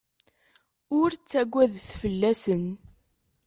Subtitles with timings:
[0.99, 2.65] Ur ttaggadet fell-asen.